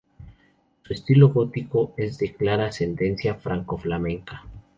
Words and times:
Su 0.81 0.93
estilo 0.93 1.29
gótico 1.29 1.93
es 1.95 2.17
de 2.17 2.33
clara 2.33 2.65
ascendencia 2.65 3.35
franco-flamenca. 3.35 4.43